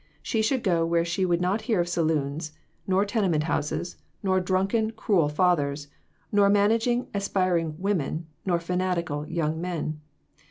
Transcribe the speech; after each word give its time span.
She 0.23 0.41
should 0.41 0.63
go 0.63 0.83
where 0.83 1.05
she 1.05 1.27
would 1.27 1.41
not 1.41 1.61
hear 1.69 1.79
of 1.81 1.87
saloons, 1.87 2.53
nor 2.87 3.05
tene 3.05 3.29
ment 3.29 3.43
houses, 3.43 3.97
nor 4.23 4.39
drunken, 4.39 4.89
cruel 4.89 5.29
fathers, 5.29 5.89
nor 6.31 6.49
man* 6.49 6.71
aging, 6.71 7.05
aspiring 7.13 7.75
women, 7.77 8.25
nor 8.43 8.59
fanatical 8.59 9.27
young 9.29 9.61
men. 9.61 10.01